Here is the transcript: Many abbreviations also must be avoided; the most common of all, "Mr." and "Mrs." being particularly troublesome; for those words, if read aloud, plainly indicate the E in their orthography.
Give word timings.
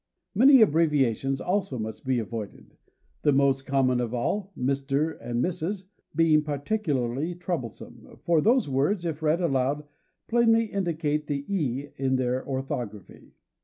Many 0.33 0.63
abbreviations 0.63 1.39
also 1.39 1.77
must 1.77 2.05
be 2.07 2.17
avoided; 2.17 2.75
the 3.21 3.31
most 3.31 3.67
common 3.67 3.99
of 3.99 4.15
all, 4.15 4.51
"Mr." 4.57 5.15
and 5.21 5.43
"Mrs." 5.45 5.89
being 6.15 6.41
particularly 6.41 7.35
troublesome; 7.35 8.17
for 8.23 8.41
those 8.41 8.67
words, 8.67 9.05
if 9.05 9.21
read 9.21 9.41
aloud, 9.41 9.83
plainly 10.27 10.65
indicate 10.65 11.27
the 11.27 11.45
E 11.47 11.89
in 11.97 12.15
their 12.15 12.43
orthography. 12.47 13.35